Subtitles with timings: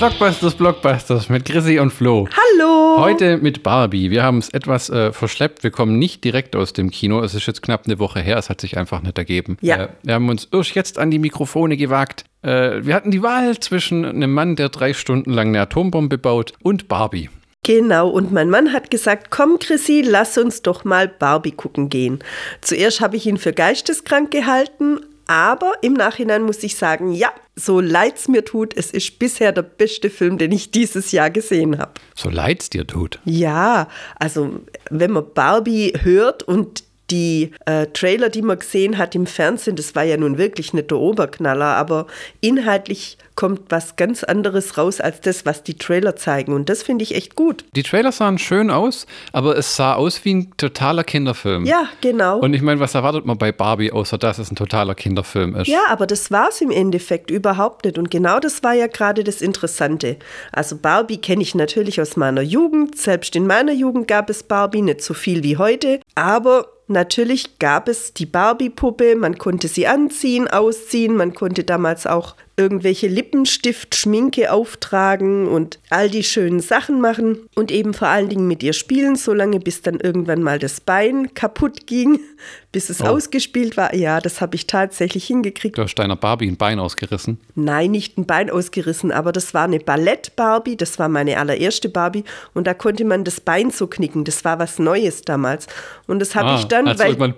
[0.00, 2.26] Blockbusters, Blockbusters mit Chrissy und Flo.
[2.32, 3.02] Hallo!
[3.02, 4.10] Heute mit Barbie.
[4.10, 5.62] Wir haben es etwas äh, verschleppt.
[5.62, 7.22] Wir kommen nicht direkt aus dem Kino.
[7.22, 8.38] Es ist jetzt knapp eine Woche her.
[8.38, 9.58] Es hat sich einfach nicht ergeben.
[9.60, 9.76] Ja.
[9.76, 12.24] Äh, wir haben uns erst jetzt an die Mikrofone gewagt.
[12.40, 16.54] Äh, wir hatten die Wahl zwischen einem Mann, der drei Stunden lang eine Atombombe baut,
[16.62, 17.28] und Barbie.
[17.62, 22.20] Genau, und mein Mann hat gesagt, komm Chrissy, lass uns doch mal Barbie gucken gehen.
[22.62, 27.78] Zuerst habe ich ihn für geisteskrank gehalten, aber im Nachhinein muss ich sagen, ja, so
[27.78, 31.92] leid's mir tut, es ist bisher der beste Film, den ich dieses Jahr gesehen habe.
[32.16, 33.20] So leid's dir tut.
[33.24, 33.86] Ja,
[34.18, 39.76] also wenn man Barbie hört und die äh, Trailer, die man gesehen hat im Fernsehen,
[39.76, 42.06] das war ja nun wirklich nicht der Oberknaller, aber
[42.40, 46.52] inhaltlich kommt was ganz anderes raus als das, was die Trailer zeigen.
[46.52, 47.64] Und das finde ich echt gut.
[47.74, 51.64] Die Trailer sahen schön aus, aber es sah aus wie ein totaler Kinderfilm.
[51.64, 52.38] Ja, genau.
[52.38, 55.68] Und ich meine, was erwartet man bei Barbie, außer dass es ein totaler Kinderfilm ist?
[55.68, 57.96] Ja, aber das war es im Endeffekt überhaupt nicht.
[57.96, 60.16] Und genau das war ja gerade das Interessante.
[60.52, 62.98] Also Barbie kenne ich natürlich aus meiner Jugend.
[62.98, 66.00] Selbst in meiner Jugend gab es Barbie, nicht so viel wie heute.
[66.14, 72.34] Aber Natürlich gab es die Barbie-Puppe, man konnte sie anziehen, ausziehen, man konnte damals auch
[72.60, 78.46] irgendwelche Lippenstift, Schminke auftragen und all die schönen Sachen machen und eben vor allen Dingen
[78.46, 82.20] mit ihr spielen, solange bis dann irgendwann mal das Bein kaputt ging,
[82.72, 83.06] bis es Oh.
[83.06, 83.94] ausgespielt war.
[83.94, 85.78] Ja, das habe ich tatsächlich hingekriegt.
[85.78, 87.38] Du hast deiner Barbie ein Bein ausgerissen.
[87.54, 92.24] Nein, nicht ein Bein ausgerissen, aber das war eine Ballett-Barbie, das war meine allererste Barbie
[92.52, 94.24] und da konnte man das Bein so knicken.
[94.24, 95.66] Das war was Neues damals.
[96.06, 97.34] Und das habe ich dann, weil.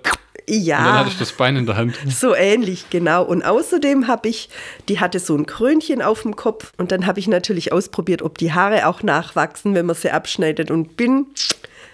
[0.52, 0.98] Irgendwann- Und dann ja.
[1.00, 1.98] hatte ich das Bein in der Hand.
[2.08, 3.24] So ähnlich, genau.
[3.24, 4.48] Und außerdem habe ich,
[4.88, 8.38] die hatte so ein Krönchen auf dem Kopf und dann habe ich natürlich ausprobiert, ob
[8.38, 11.26] die Haare auch nachwachsen, wenn man sie abschneidet und bin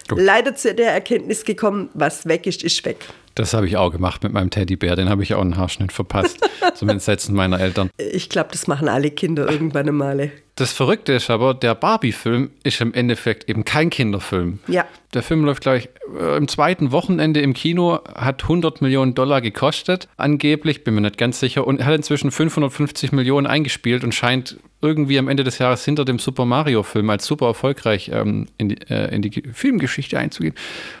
[0.07, 0.19] Gut.
[0.19, 2.97] leider zu der Erkenntnis gekommen, was weg ist, ist weg.
[3.35, 4.97] Das habe ich auch gemacht mit meinem Teddybär.
[4.97, 6.39] Den habe ich auch einen Haarschnitt verpasst.
[6.75, 7.89] Zumindest setzen meiner Eltern.
[7.97, 10.31] Ich glaube, das machen alle Kinder irgendwann einmal.
[10.59, 14.59] Das Verrückte ist aber, der Barbie-Film ist im Endeffekt eben kein Kinderfilm.
[14.67, 14.85] Ja.
[15.13, 15.89] Der Film läuft, glaube ich,
[16.19, 21.17] äh, im zweiten Wochenende im Kino, hat 100 Millionen Dollar gekostet, angeblich, bin mir nicht
[21.17, 25.83] ganz sicher, und hat inzwischen 550 Millionen eingespielt und scheint irgendwie am Ende des Jahres
[25.83, 30.53] hinter dem Super Mario-Film als super erfolgreich ähm, in, die, äh, in die Filmgeschichte einzugehen.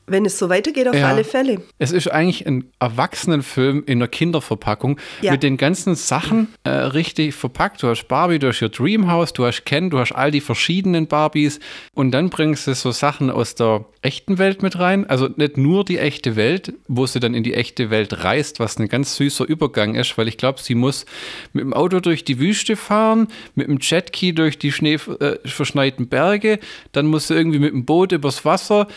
[0.07, 1.07] Wenn es so weitergeht, auf Ja.
[1.07, 1.61] alle Fälle.
[1.77, 5.31] Es ist eigentlich ein Erwachsenenfilm in einer Kinderverpackung Ja.
[5.33, 7.81] mit den ganzen Sachen äh, richtig verpackt.
[7.83, 11.07] Du hast Barbie, du hast your Dreamhouse, du hast Ken, du hast all die verschiedenen
[11.07, 11.59] Barbies
[11.93, 15.09] und dann bringst du so Sachen aus der echten Welt mit rein.
[15.09, 18.77] Also nicht nur die echte Welt, wo sie dann in die echte Welt reist, was
[18.79, 21.05] ein ganz süßer Übergang ist, weil ich glaube, sie muss
[21.53, 26.59] mit dem Auto durch die Wüste fahren, mit dem Jetski durch die schneeverschneiten Berge,
[26.91, 28.87] dann muss sie irgendwie mit dem Boot übers Wasser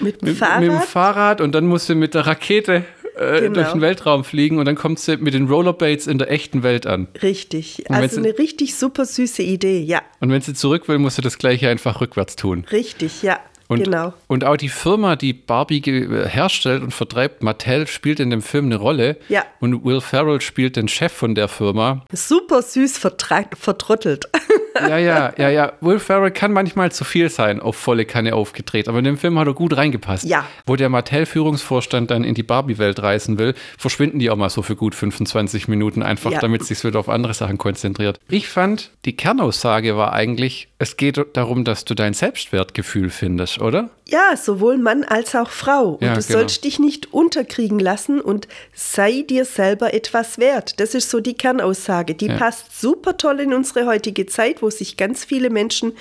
[0.00, 0.60] Mit dem mit, Fahrrad.
[0.60, 2.84] mit dem Fahrrad und dann muss sie mit der Rakete
[3.20, 3.54] äh, Genau.
[3.54, 6.86] durch den Weltraum fliegen und dann kommt sie mit den Rollerblades in der echten Welt
[6.86, 7.08] an.
[7.22, 7.84] Richtig.
[7.88, 9.80] Und Also eine richtig super süße Idee.
[9.82, 12.64] Ja, Und wenn sie zurück will, muss sie das gleiche einfach rückwärts tun.
[12.72, 13.38] richtig, ja.
[13.68, 14.12] Und, genau.
[14.26, 18.64] und auch die Firma, die Barbie ge- herstellt und vertreibt, Mattel, spielt in dem Film
[18.64, 19.16] eine Rolle.
[19.28, 19.44] Ja.
[19.60, 22.04] Und Will Ferrell spielt den Chef von der Firma.
[22.12, 24.28] Super süß vertrottelt.
[24.74, 25.72] Ja, ja, ja, ja.
[25.80, 28.88] Will Ferrell kann manchmal zu viel sein, auf volle Kanne aufgedreht.
[28.88, 30.24] Aber in dem Film hat er gut reingepasst.
[30.24, 30.44] Ja.
[30.66, 34.76] Wo der Mattel-Führungsvorstand dann in die Barbie-Welt reisen will, verschwinden die auch mal so für
[34.76, 36.40] gut 25 Minuten, einfach Ja.
[36.40, 38.18] damit sich wieder auf andere Sachen konzentriert.
[38.28, 43.90] Ich fand, die Kernaussage war eigentlich, es geht darum, dass du dein Selbstwertgefühl findest, oder?
[44.10, 45.90] Ja, sowohl Mann als auch Frau.
[45.92, 46.38] Und Ja, du genau.
[46.40, 50.80] sollst dich nicht unterkriegen lassen und sei dir selber etwas wert.
[50.80, 52.14] Das ist so die Kernaussage.
[52.14, 52.36] Die Ja.
[52.36, 55.92] passt super toll in unsere heutige Zeit, wo sich ganz viele Menschen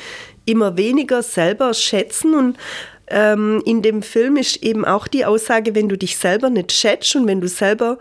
[0.45, 2.33] immer weniger selber schätzen.
[2.33, 2.57] Und
[3.07, 7.15] ähm, in dem Film ist eben auch die Aussage, wenn du dich selber nicht schätzt
[7.15, 7.99] und wenn du selber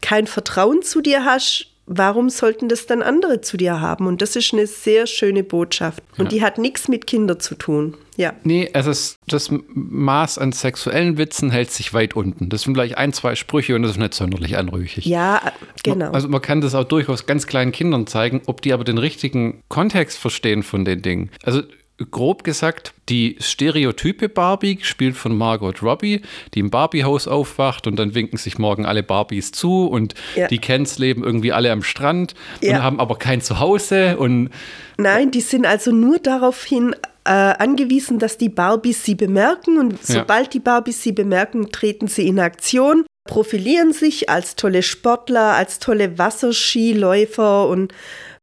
[0.00, 1.66] kein Vertrauen zu dir hast,
[1.98, 4.06] warum sollten das dann andere zu dir haben?
[4.06, 6.02] Und das ist eine sehr schöne Botschaft.
[6.18, 6.30] Und Ja.
[6.30, 7.94] die hat nichts mit Kindern zu tun.
[8.16, 8.34] Ja.
[8.44, 12.48] Nee, also es, das Maß an sexuellen Witzen hält sich weit unten.
[12.50, 15.06] Das sind vielleicht ein, zwei Sprüche und das ist nicht sonderlich anrüchig.
[15.06, 15.40] Ja,
[15.82, 16.10] genau.
[16.12, 19.62] Also man kann das auch durchaus ganz kleinen Kindern zeigen, ob die aber den richtigen
[19.68, 21.30] Kontext verstehen von den Dingen.
[21.42, 21.62] Also
[22.10, 26.22] grob gesagt, die stereotype Barbie, gespielt von Margot Robbie,
[26.54, 30.46] die im Barbiehaus aufwacht und dann winken sich morgen alle Barbies zu und Ja.
[30.48, 32.76] die Kens leben irgendwie alle am Strand Ja.
[32.76, 34.50] und haben aber kein Zuhause und
[34.98, 36.94] Nein, die sind also nur darauf hin
[37.24, 40.20] äh, angewiesen, dass die Barbies sie bemerken und Ja.
[40.20, 45.78] sobald die Barbies sie bemerken, treten sie in Aktion, profilieren sich als tolle Sportler, als
[45.78, 47.92] tolle Wasserskiläufer und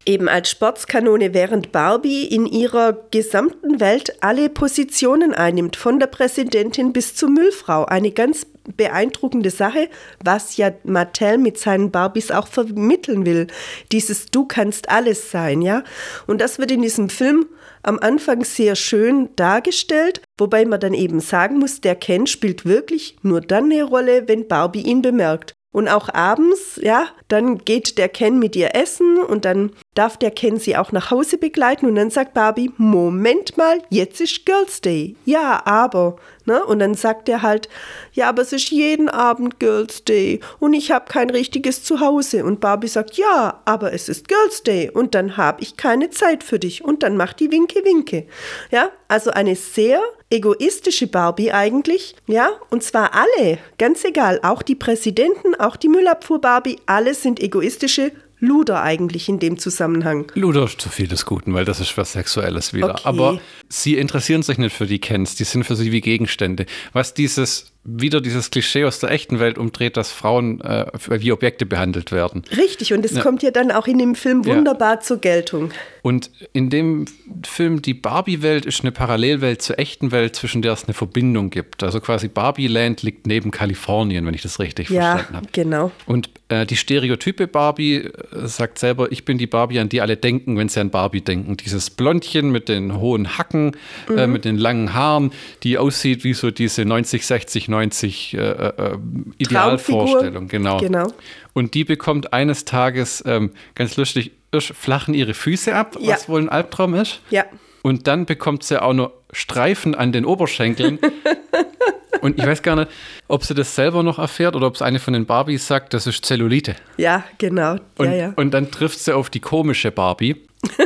[0.06, 6.92] eben als Sportskanone, während Barbie in ihrer gesamten Welt alle Positionen einnimmt, von der Präsidentin
[6.92, 7.84] bis zur Müllfrau.
[7.84, 9.88] Eine ganz beeindruckende Sache,
[10.24, 13.46] was ja Mattel mit seinen Barbies auch vermitteln will.
[13.92, 15.84] Dieses Du kannst alles sein, ja.
[16.26, 17.46] Und das wird in diesem Film
[17.82, 23.16] am Anfang sehr schön dargestellt, wobei man dann eben sagen muss, der Ken spielt wirklich
[23.22, 25.54] nur dann eine Rolle, wenn Barbie ihn bemerkt.
[25.72, 30.30] Und auch abends, ja, dann geht der Ken mit ihr essen und dann darf der
[30.30, 34.80] Ken sie auch nach Hause begleiten und dann sagt Barbie, Moment mal, jetzt ist Girls
[34.80, 35.16] Day.
[35.24, 36.64] Ja, aber, ne?
[36.64, 37.68] Und dann sagt er halt,
[38.12, 42.44] ja, aber es ist jeden Abend Girls Day und ich habe kein richtiges Zuhause.
[42.44, 46.44] Und Barbie sagt, ja, aber es ist Girls Day und dann habe ich keine Zeit
[46.44, 46.84] für dich.
[46.84, 48.26] Und dann macht die Winke, Winke.
[48.70, 50.00] Ja, also eine sehr
[50.30, 56.40] egoistische Barbie eigentlich, ja, und zwar alle, ganz egal, auch die Präsidenten, auch die Müllabfuhr
[56.40, 60.30] Barbie, alle sind egoistische Luder eigentlich in dem Zusammenhang.
[60.34, 62.92] Luder ist zu viel des Guten, weil das ist was Sexuelles wieder.
[62.92, 63.02] Okay.
[63.04, 66.66] Aber sie interessieren sich nicht für die Kens, die sind für sie wie Gegenstände.
[66.92, 71.64] Was dieses wieder dieses Klischee aus der echten Welt umdreht, dass Frauen äh, wie Objekte
[71.64, 72.42] behandelt werden.
[72.56, 73.22] Richtig, und es Ja.
[73.22, 74.54] kommt ja dann auch in dem Film Ja.
[74.54, 75.70] wunderbar zur Geltung.
[76.02, 77.06] Und in dem
[77.46, 81.82] Film Die Barbie-Welt ist eine Parallelwelt zur echten Welt, zwischen der es eine Verbindung gibt.
[81.82, 85.46] Also quasi Barbie-Land liegt neben Kalifornien, wenn ich das richtig Ja, verstanden habe.
[85.52, 85.90] genau.
[86.06, 88.10] Und äh, die Stereotype Barbie äh,
[88.46, 91.56] sagt selber, ich bin die Barbie, an die alle denken, wenn sie an Barbie denken.
[91.56, 93.76] Dieses Blondchen mit den hohen Hacken,
[94.14, 94.32] äh, Mhm.
[94.32, 98.98] mit den langen Haaren, die aussieht wie so diese 90, 60, 90 äh, äh,
[99.38, 100.48] Idealvorstellung.
[100.48, 100.78] Genau.
[100.78, 101.06] Genau.
[101.52, 106.14] Und die bekommt eines Tages, ähm, ganz lustig, flachen ihre Füße ab, Ja.
[106.14, 107.20] was wohl ein Albtraum ist.
[107.30, 107.44] Ja.
[107.82, 110.98] Und dann bekommt sie auch noch Streifen an den Oberschenkeln.
[112.20, 112.90] Und ich weiß gar nicht,
[113.28, 116.06] ob sie das selber noch erfährt oder ob es eine von den Barbies sagt, das
[116.06, 116.76] ist Zellulite.
[116.98, 117.76] Ja, genau.
[117.96, 118.32] Und, ja, ja.
[118.36, 120.36] und dann trifft sie auf die komische Barbie.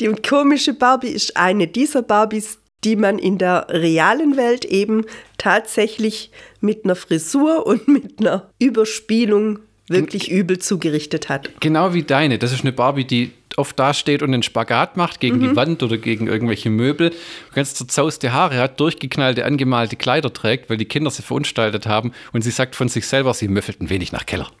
[0.00, 5.04] Die komische Barbie ist eine dieser Barbies, die man in der realen Welt eben
[5.38, 6.30] tatsächlich
[6.60, 11.50] mit einer Frisur und mit einer Überspielung wirklich übel zugerichtet hat.
[11.60, 12.38] Genau wie deine.
[12.38, 15.40] Das ist eine Barbie, die oft da steht und einen Spagat macht gegen Mhm.
[15.40, 17.12] die Wand oder gegen irgendwelche Möbel.
[17.54, 22.12] Ganz zerzauste Haare hat, durchgeknallte, angemalte Kleider trägt, weil die Kinder sie verunstaltet haben.
[22.32, 24.48] Und sie sagt von sich selber, sie müffelt ein wenig nach Keller.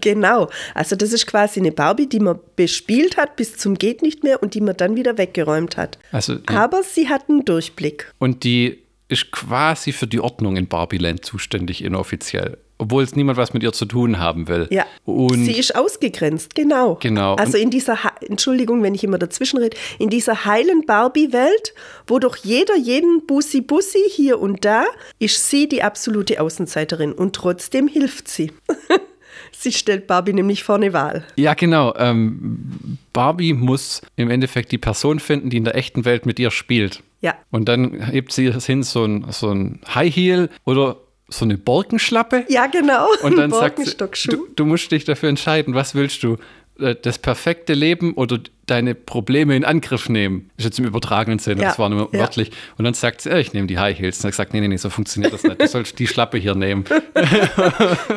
[0.00, 0.50] Genau.
[0.74, 4.42] Also das ist quasi eine Barbie, die man bespielt hat bis zum geht nicht mehr
[4.42, 5.98] und die man dann wieder weggeräumt hat.
[6.12, 6.64] Also, ja.
[6.64, 8.12] Aber sie hat einen Durchblick.
[8.18, 12.58] Und die ist quasi für die Ordnung in Barbieland zuständig, inoffiziell.
[12.78, 14.66] Obwohl es niemand was mit ihr zu tun haben will.
[14.70, 14.84] Ja.
[15.04, 16.98] Und sie ist ausgegrenzt, genau.
[17.00, 17.36] Genau.
[17.36, 21.74] Also in dieser, Entschuldigung, wenn ich immer dazwischen rede, in dieser heilen Barbie-Welt,
[22.06, 24.84] wo doch jeder jeden Bussi-Bussi hier und da,
[25.18, 28.50] ist sie die absolute Außenseiterin und trotzdem hilft sie.
[29.52, 31.24] sie stellt Barbie nämlich vor eine Wahl.
[31.36, 31.94] Ja, genau.
[31.96, 36.50] Ähm, Barbie muss im Endeffekt die Person finden, die in der echten Welt mit ihr
[36.50, 37.02] spielt.
[37.20, 37.34] Ja.
[37.50, 40.96] Und dann hebt sie es hin, so ein, so ein High Heel oder
[41.38, 42.44] so eine Borkenschlappe.
[42.48, 43.08] Ja, genau.
[43.22, 44.30] Und dann sagt sie, Birkenstockschuh.
[44.30, 46.36] du, du musst dich dafür entscheiden, was willst du?
[46.78, 50.50] Äh, Das perfekte Leben oder deine Probleme in Angriff nehmen?
[50.56, 52.20] Ist jetzt im übertragenen Sinne, Ja, das war nur ja.
[52.20, 52.50] wörtlich.
[52.78, 54.18] Und dann sagt sie, ich nehme die High Heels.
[54.18, 55.60] Und dann sagt, nee, nee, nee, so funktioniert das nicht.
[55.60, 56.84] Du sollst die Schlappe hier nehmen.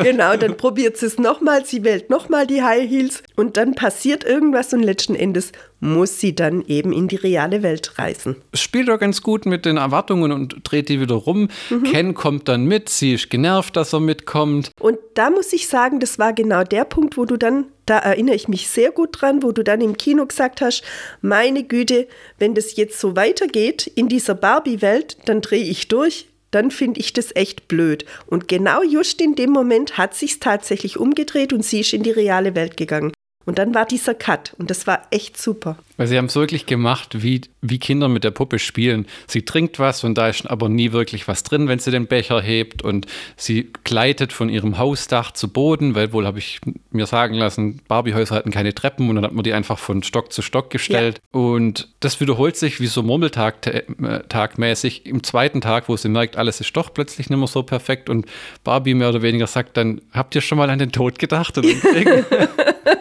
[0.04, 4.24] Genau, dann probiert sie es nochmal, sie wählt nochmal die High Heels und dann passiert
[4.24, 8.36] irgendwas und letzten Endes muss sie dann eben in die reale Welt reisen.
[8.52, 11.50] Es spielt doch ganz gut mit den Erwartungen und dreht die wieder rum.
[11.70, 11.84] Mhm.
[11.84, 14.72] Ken kommt dann mit, sie ist genervt, dass er mitkommt.
[14.80, 18.36] Und da muss ich sagen, das war genau der Punkt, wo du dann, da erinnere
[18.36, 20.84] ich mich sehr gut dran, wo du dann im Kino gesagt hast,
[21.22, 26.28] meine Güte, wenn das jetzt so weitergeht in dieser Barbie-Welt, dann drehe ich durch.
[26.52, 28.06] Dann finde ich das echt blöd.
[28.28, 32.12] Und genau just in dem Moment hat sich's tatsächlich umgedreht und sie ist in die
[32.12, 33.12] reale Welt gegangen.
[33.46, 35.78] Und dann war dieser Cut und das war echt super.
[35.98, 39.08] Weil sie haben es wirklich gemacht, wie, wie Kinder mit der Puppe spielen.
[39.28, 42.42] Sie trinkt was und da ist aber nie wirklich was drin, wenn sie den Becher
[42.42, 42.84] hebt.
[42.84, 46.62] Und sie gleitet von ihrem Hausdach zu Boden, weil wohl habe ich
[46.92, 50.32] mir sagen lassen, Barbiehäuser hatten keine Treppen und dann hat man die einfach von Stock
[50.32, 51.20] zu Stock gestellt.
[51.32, 56.76] Und das wiederholt sich wie so Murmeltag-tagmäßig im zweiten Tag, wo sie merkt, alles ist
[56.78, 58.10] doch plötzlich nicht mehr so perfekt.
[58.10, 58.28] Und
[58.64, 61.58] Barbie mehr oder weniger sagt dann, habt ihr schon mal an den Tod gedacht?
[61.58, 62.26] Und dann kriegen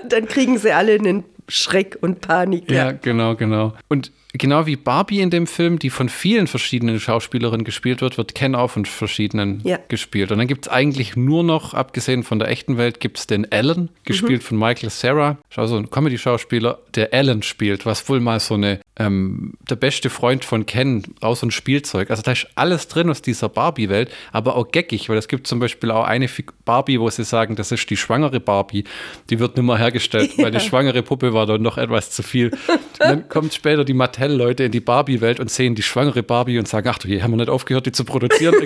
[0.09, 2.71] Dann kriegen sie alle einen Schreck und Panik.
[2.71, 3.75] Ja, genau, genau.
[3.89, 8.35] Und genau wie Barbie in dem Film, die von vielen verschiedenen Schauspielerinnen gespielt wird, wird
[8.35, 9.79] Ken auch von verschiedenen Ja.
[9.89, 10.31] gespielt.
[10.33, 13.51] Und dann gibt es eigentlich nur noch, abgesehen von der echten Welt, gibt es den
[13.51, 15.39] Alan, gespielt von Michael Sarah.
[15.55, 20.45] Also ein Comedy-Schauspieler, der Alan spielt, was wohl mal so eine, ähm, der beste Freund
[20.45, 22.11] von Ken, aus so ein Spielzeug.
[22.11, 25.61] Also da ist alles drin aus dieser Barbie-Welt, aber auch geckig, weil es gibt zum
[25.61, 26.29] Beispiel auch eine
[26.65, 28.85] Barbie, wo sie sagen, das ist die schwangere Barbie.
[29.31, 32.51] Die wird nicht mehr hergestellt, weil die schwangere Puppe war dann noch etwas zu viel.
[32.69, 36.59] Und dann kommt später die Mattel Mattel-Leute in die Barbie-Welt und sehen die schwangere Barbie
[36.59, 38.55] und sagen, ach du, hier haben wir nicht aufgehört, die zu produzieren.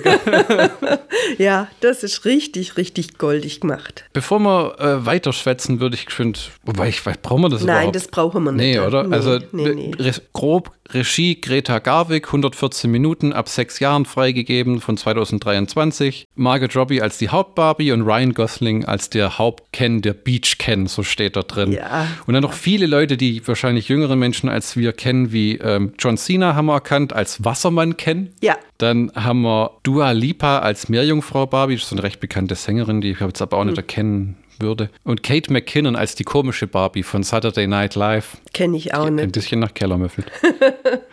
[1.39, 4.05] ja, das ist richtig, richtig goldig gemacht.
[4.13, 7.97] Bevor wir äh, weiterschwätzen, würde ich geschwind, wobei ich weiß, brauchen wir das Nein, überhaupt?
[7.97, 8.77] das brauchen wir nicht.
[8.77, 9.05] Nee, oder?
[9.05, 9.93] Nee, also nee, nee.
[9.99, 16.27] Re grob Regie Greta Garwig, 114 Minuten, ab sechs Jahren freigegeben von 2023.
[16.35, 21.37] Margot Robbie als die Haupt-Barbie und Ryan Gosling als der Haupt-Ken, der Beach-Ken, so steht
[21.37, 21.73] da drin.
[21.73, 22.09] Ja.
[22.27, 26.17] Und dann noch viele Leute, die wahrscheinlich jüngere Menschen als wir kennen, wie ähm, John
[26.17, 28.33] Cena haben wir erkannt, als Wassermann kennen.
[28.41, 28.57] Ja.
[28.79, 33.11] Dann haben wir Dua Lipa als Meerjungfrau Barbie, das ist eine recht bekannte Sängerin, die
[33.13, 33.69] ich jetzt aber auch Hm.
[33.69, 34.91] nicht erkennen würde.
[35.05, 38.37] Und Kate McKinnon als die komische Barbie von Saturday Night Live.
[38.53, 39.33] Kenne ich auch Ein nicht.
[39.33, 40.25] bisschen nach Kellermüffel.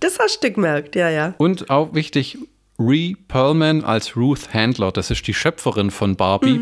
[0.00, 1.34] Das hast du gemerkt, ja, ja.
[1.38, 2.36] Und auch wichtig,
[2.76, 4.90] Ree Perlman als Ruth Handler.
[4.90, 6.58] Das ist die Schöpferin von Barbie.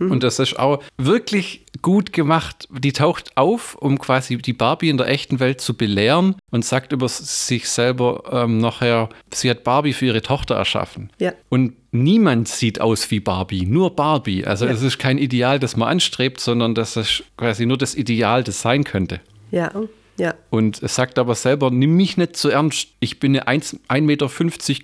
[0.00, 2.68] Und das ist auch wirklich gut gemacht.
[2.70, 6.92] Die taucht auf, um quasi die Barbie in der echten Welt zu belehren und sagt
[6.92, 11.10] über sich selber ähm, nachher, sie hat Barbie für ihre Tochter erschaffen.
[11.18, 11.32] Ja.
[11.48, 14.44] Und niemand sieht aus wie Barbie, nur Barbie.
[14.44, 14.72] Also Ja.
[14.72, 18.60] es ist kein Ideal, das man anstrebt, sondern das ist quasi nur das Ideal, das
[18.60, 19.20] sein könnte.
[19.50, 19.70] Ja,
[20.18, 20.34] ja.
[20.50, 22.88] Und es sagt aber selber, nimm mich nicht zu ernst.
[23.00, 24.28] Ich bin eine 1 1,50 Meter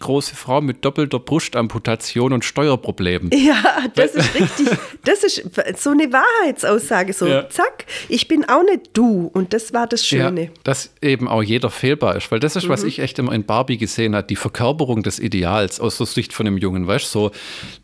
[0.01, 3.31] große Frau mit doppelter Brusamputation und Steuerproblemen.
[3.45, 3.63] Ja,
[3.95, 4.69] das ist richtig.
[5.05, 5.43] Das ist
[5.83, 7.13] so eine Wahrheitsaussage.
[7.13, 7.49] So, Ja.
[7.51, 9.31] zack, ich bin auch nicht du.
[9.33, 10.45] Und das war das Schöne.
[10.45, 12.89] Ja, dass eben auch jeder fehlbar ist, weil das ist, was Mhm.
[12.89, 16.47] ich echt immer in Barbie gesehen habe, die Verkörperung des Ideals aus der Sicht von
[16.47, 17.31] einem Jungen, weißt du, so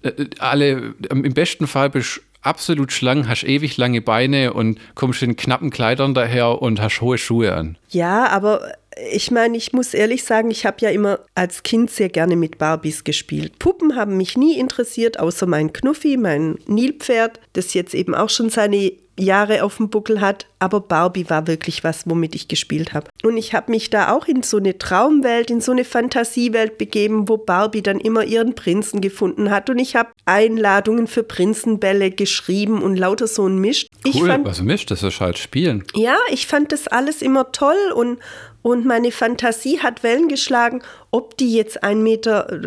[0.03, 5.23] äh, alle, ähm, im besten Fall bist absolut schlank, hast ewig lange Beine und kommst
[5.23, 7.77] in knappen Kleidern daher und hast hohe Schuhe an.
[7.89, 8.73] Ja, aber
[9.13, 12.59] ich meine, ich muss ehrlich sagen, ich habe ja immer als Kind sehr gerne mit
[12.59, 13.59] Barbies gespielt.
[13.59, 18.51] Puppen haben mich nie interessiert, außer mein Knuffi, mein Nilpferd, das jetzt eben auch schon
[18.51, 20.47] seine Jahre auf dem Buckel hat.
[20.59, 23.09] Aber Barbie war wirklich was, womit ich gespielt habe.
[23.23, 27.29] Und ich habe mich da auch in so eine Traumwelt, in so eine Fantasiewelt begeben,
[27.29, 29.71] wo Barbie dann immer ihren Prinzen gefunden hat.
[29.71, 33.87] Und ich habe Einladungen für Prinzenbälle geschrieben und lauter so ein Mist.
[34.05, 35.85] Ich Cool, fand, was mischt, das ist halt Spielen.
[35.95, 38.19] ja, ich fand das alles immer toll und,
[38.63, 42.61] und meine Fantasie hat Wellen geschlagen, ob die jetzt 1,40 Meter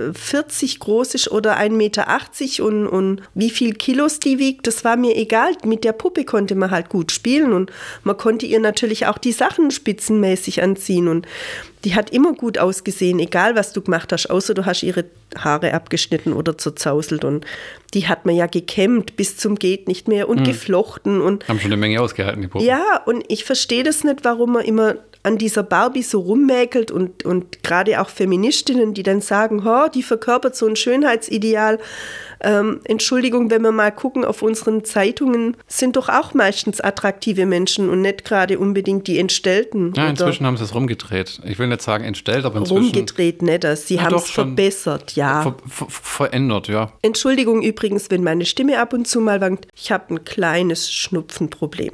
[0.79, 5.15] groß ist oder 1,80 Meter und, und wie viel Kilos die wiegt, das war mir
[5.15, 5.53] egal.
[5.63, 7.71] Mit der Puppe konnte man halt gut spielen und
[8.03, 11.27] man konnte ihr natürlich auch die Sachen spitzenmäßig anziehen und
[11.85, 15.05] die hat immer gut ausgesehen, egal was du gemacht hast, außer du hast ihre
[15.38, 17.45] Haare abgeschnitten oder zerzauselt und
[17.93, 21.71] die hat man ja gekämmt bis zum geht nicht mehr und geflochten und Haben schon
[21.71, 22.65] eine Menge ausgehalten, die Puppen.
[22.65, 27.24] ja, und ich verstehe das nicht, warum man immer an dieser Barbie so rummäkelt und,
[27.25, 31.80] und gerade auch Feministinnen, die dann sagen, oh, die verkörpert so ein Schönheitsideal.
[32.42, 37.89] Ähm, Entschuldigung, wenn wir mal gucken auf unseren Zeitungen, sind doch auch meistens attraktive Menschen
[37.89, 39.94] und nicht gerade unbedingt die Entstellten.
[39.96, 41.39] Ja, inzwischen haben sie es rumgedreht.
[41.46, 43.88] Ich will nicht sagen entstellt, aber inzwischen rumgedreht, nicht das.
[43.88, 45.42] Sie haben es verbessert, ja.
[45.42, 46.92] ver ver verändert, ja.
[47.01, 49.68] Entschuldigung übrigens, wenn meine Stimme ab und zu mal wankt.
[49.74, 51.92] Ich habe ein kleines Schnupfenproblem.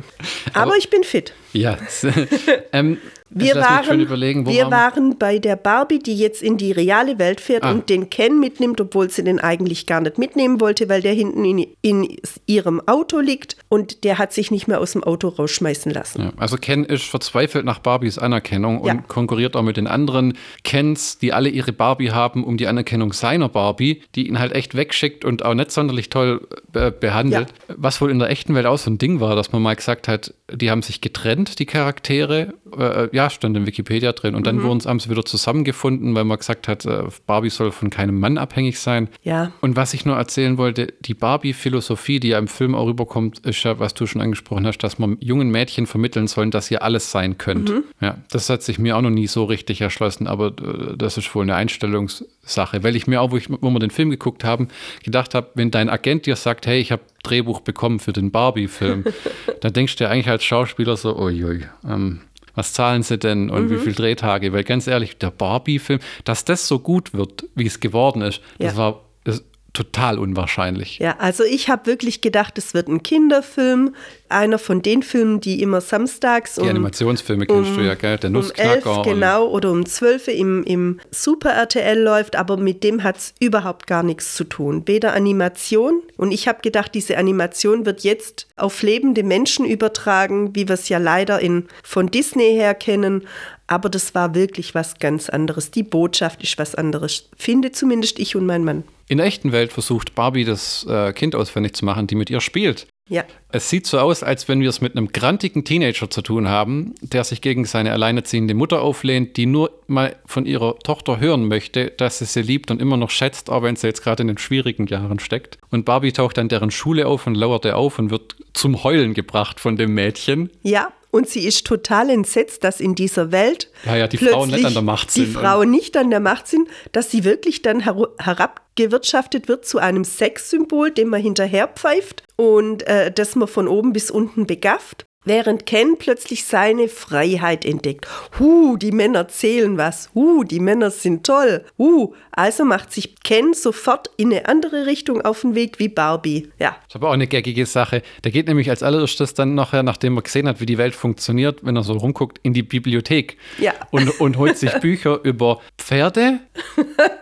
[0.54, 1.34] Aber ich bin fit.
[1.54, 1.78] Ja.
[2.74, 2.98] ähm,
[3.32, 7.72] Wir, waren, wir waren bei der Barbie, die jetzt in die reale Welt fährt Ah.
[7.72, 11.46] und den Ken mitnimmt, obwohl sie den eigentlich gar nicht mitnehmen wollte, weil der hinten
[11.46, 12.18] in, in
[12.48, 16.22] ihrem Auto liegt und der hat sich nicht mehr aus dem Auto rausschmeißen lassen.
[16.24, 18.96] Ja, also Ken ist verzweifelt nach Barbies Anerkennung und Ja.
[19.08, 20.34] konkurriert auch mit den anderen
[20.64, 24.76] Kens, die alle ihre Barbie haben, um die Anerkennung seiner Barbie, die ihn halt echt
[24.76, 27.54] wegschickt und auch nicht sonderlich toll äh, behandelt.
[27.68, 30.08] Was wohl in der echten Welt auch so ein Ding war, dass man mal gesagt
[30.08, 32.54] hat, die haben sich getrennt, die Charaktere.
[32.78, 34.34] Äh, ja, stand in Wikipedia drin.
[34.34, 34.64] Und dann Mhm.
[34.64, 38.80] wurden sie wieder zusammengefunden, weil man gesagt hat, äh, Barbie soll von keinem Mann abhängig
[38.80, 39.10] sein.
[39.24, 39.52] Ja.
[39.60, 43.62] Und was ich nur erzählen wollte, die Barbie-Philosophie, die ja im Film auch rüberkommt, ist
[43.64, 47.12] ja, was du schon angesprochen hast, dass man jungen Mädchen vermitteln sollen, dass ihr alles
[47.12, 47.74] sein könnt.
[48.00, 51.34] Ja, das hat sich mir auch noch nie so richtig erschlossen, aber äh, das ist
[51.36, 54.70] wohl eine Einstellungssache, weil ich mir auch, wo, ich, wo wir den Film geguckt haben,
[55.04, 59.04] gedacht habe, wenn dein Agent dir sagt, hey, ich habe Drehbuch bekommen für den Barbie-Film,
[59.62, 62.22] dann denkst du dir eigentlich als Schauspieler so, uiui, ähm,
[62.60, 64.51] was zahlen sie denn und wie viele Drehtage?
[64.51, 68.74] Weil ganz ehrlich, der Barbie-Film, dass das so gut wird, wie es geworden ist, das
[68.74, 68.78] Ja.
[68.78, 71.00] war das total unwahrscheinlich.
[71.00, 73.96] Ja, also ich habe wirklich gedacht, es wird ein Kinderfilm,
[74.30, 78.18] einer von den Filmen, die immer samstags Die um, Animationsfilme kennst du ja, gell?
[78.18, 78.98] Der um 11 Nussknacker.
[78.98, 83.34] und- genau oder um 12 im, im Super RTL läuft, aber mit dem hat es
[83.40, 84.84] überhaupt gar nichts zu tun.
[84.88, 90.68] Weder Animation und ich habe gedacht, diese Animation wird jetzt auf lebende Menschen übertragen, wie
[90.68, 93.28] wir es ja leider in, von Disney her kennen.
[93.68, 95.70] Aber das war wirklich was ganz anderes.
[95.70, 97.30] Die Botschaft ist was anderes.
[97.38, 98.84] Finde zumindest ich und mein Mann.
[99.10, 102.42] In der echten Welt versucht Barbie das äh, Kind ausfindig zu machen, die mit ihr
[102.42, 102.86] spielt.
[103.10, 103.24] Ja.
[103.51, 106.94] Es sieht so aus, als wenn wir es mit einem grantigen Teenager zu tun haben,
[107.01, 111.89] der sich gegen seine alleinerziehende Mutter auflehnt, die nur mal von ihrer Tochter hören möchte,
[111.89, 114.38] dass sie sie liebt und immer noch schätzt, auch wenn sie jetzt gerade in den
[114.38, 115.58] schwierigen Jahren steckt.
[115.72, 119.16] Und Barbie taucht an deren Schule auf und lauert er auf und wird zum Heulen
[119.16, 120.51] gebracht von dem Mädchen.
[120.62, 124.66] Ja, und sie ist total entsetzt, dass in dieser Welt Ja, ja, die Frauen nicht
[124.66, 125.34] an der Macht die sind.
[125.34, 130.04] Frauen nicht an der Macht sind, dass sie wirklich dann her herabgewirtschaftet wird zu einem
[130.04, 135.06] Sexsymbol, dem man hinterher pfeift und äh, das man von oben bis unten begafft.
[135.30, 138.08] Während Ken plötzlich seine Freiheit entdeckt.
[138.40, 140.10] Huh, die Männer zählen was.
[140.16, 141.64] Huh, die Männer sind toll.
[141.78, 146.50] Huh, also macht sich Ken sofort in eine andere Richtung auf den Weg wie Barbie.
[146.58, 148.02] Ja, Das ist aber auch eine gaggige Sache.
[148.24, 151.64] Der geht nämlich als allererstes dann nachher, nachdem er gesehen hat, wie die Welt funktioniert,
[151.64, 153.74] wenn er so rumguckt, in die Bibliothek Ja.
[153.92, 156.40] und, und holt sich Bücher über Pferde.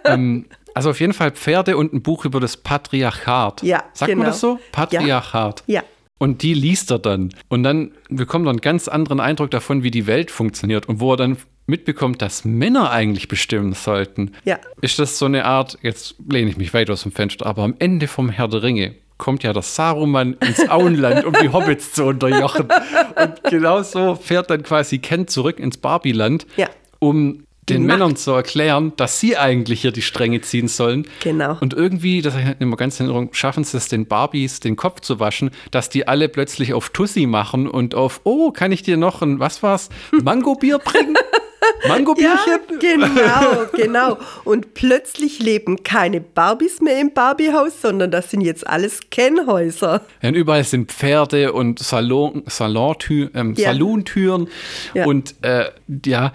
[0.06, 3.64] ähm, also auf jeden Fall Pferde und ein Buch über das Patriarchat.
[3.64, 4.30] Ja, Sagt man genau.
[4.30, 4.60] das so?
[4.72, 5.64] Patriarchat.
[5.68, 5.84] ja.
[6.20, 7.30] Und die liest er dann.
[7.48, 10.88] Und dann bekommt er einen ganz anderen Eindruck davon, wie die Welt funktioniert.
[10.90, 14.32] Und wo er dann mitbekommt, dass Männer eigentlich bestimmen sollten.
[14.46, 14.58] Ja.
[14.82, 17.76] Ist das so eine Art, jetzt lehne ich mich weit aus dem Fenster, aber am
[17.80, 22.06] Ende vom Herr der Ringe kommt ja der Saruman ins Auenland, um die Hobbits zu
[22.06, 22.68] unterjochen.
[23.22, 26.70] Und genauso fährt dann quasi Ken zurück ins Barbieland, Ja.
[27.00, 28.00] um den Macht.
[28.00, 31.08] Männern zu erklären, dass sie eigentlich hier die Stränge ziehen sollen.
[31.22, 31.58] Genau.
[31.60, 34.76] Und irgendwie, das habe ich immer ganz in Erinnerung, schaffen sie es den Barbies den
[34.76, 38.84] Kopf zu waschen, dass die alle plötzlich auf Tussi machen und auf, oh, kann ich
[38.84, 41.18] dir noch ein, was war's, Mangobier bringen?
[41.84, 42.60] Ja, Mangobierchen?
[42.80, 44.18] genau, genau.
[44.44, 50.02] Und plötzlich leben keine Barbies mehr im Barbiehaus, sondern das sind jetzt alles Kennhäuser.
[50.22, 53.70] Ja, und überall sind Pferde und Salon, Salontür, ähm, Ja.
[53.72, 54.48] Salontüren.
[54.94, 55.06] Ja.
[55.06, 55.66] Und äh,
[56.06, 56.34] ja,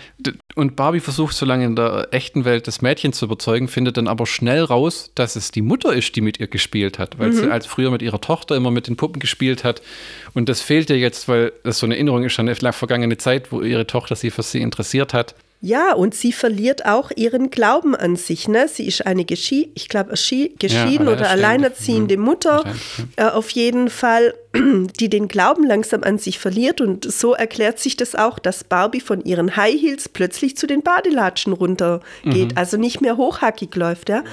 [0.55, 4.09] und Barbie versucht so lange in der echten Welt das Mädchen zu überzeugen, findet dann
[4.09, 7.33] aber schnell raus, dass es die Mutter ist, die mit ihr gespielt hat, weil Mhm.
[7.35, 9.83] sie als früher mit ihrer Tochter immer mit den Puppen gespielt hat.
[10.35, 13.53] Und das fehlt ihr jetzt, weil das so eine Erinnerung ist an eine vergangene Zeit,
[13.53, 15.22] wo ihre Tochter sie für sie interessiert hat.
[15.65, 18.49] Ja, und sie verliert auch ihren Glauben an sich.
[18.49, 18.67] Ne?
[18.67, 21.31] Sie ist eine Geschi ich glaube, geschieden oder alleinerstehende.
[21.31, 22.25] alleinerziehende Mhm.
[22.25, 22.65] Mutter.
[23.15, 24.35] Äh, auf jeden Fall,
[24.99, 26.81] die den Glauben langsam an sich verliert.
[26.81, 30.83] Und so erklärt sich das auch, dass Barbie von ihren High Heels plötzlich zu den
[30.83, 32.03] Badelatschen runtergeht.
[32.25, 32.57] Mhm.
[32.57, 34.09] Also nicht mehr hochhackig läuft.
[34.09, 34.25] Ja?